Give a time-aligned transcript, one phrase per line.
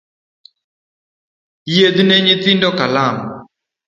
[1.73, 3.17] Yiedhne nyathino kalam